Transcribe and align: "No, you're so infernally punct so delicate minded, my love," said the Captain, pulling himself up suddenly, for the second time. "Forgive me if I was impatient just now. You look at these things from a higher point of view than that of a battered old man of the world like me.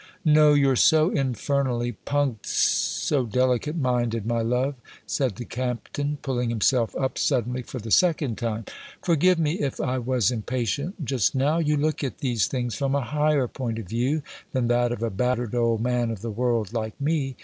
"No, 0.25 0.55
you're 0.55 0.75
so 0.75 1.11
infernally 1.11 1.91
punct 2.07 2.47
so 2.47 3.23
delicate 3.23 3.75
minded, 3.75 4.25
my 4.25 4.41
love," 4.41 4.73
said 5.05 5.35
the 5.35 5.45
Captain, 5.45 6.17
pulling 6.23 6.49
himself 6.49 6.95
up 6.95 7.19
suddenly, 7.19 7.61
for 7.61 7.77
the 7.77 7.91
second 7.91 8.39
time. 8.39 8.65
"Forgive 9.03 9.37
me 9.37 9.59
if 9.59 9.79
I 9.79 9.99
was 9.99 10.31
impatient 10.31 11.05
just 11.05 11.35
now. 11.35 11.59
You 11.59 11.77
look 11.77 12.03
at 12.03 12.17
these 12.17 12.47
things 12.47 12.73
from 12.73 12.95
a 12.95 13.01
higher 13.01 13.47
point 13.47 13.77
of 13.77 13.85
view 13.87 14.23
than 14.53 14.69
that 14.69 14.91
of 14.91 15.03
a 15.03 15.11
battered 15.11 15.53
old 15.53 15.81
man 15.81 16.09
of 16.09 16.21
the 16.21 16.31
world 16.31 16.73
like 16.73 16.99
me. 16.99 17.35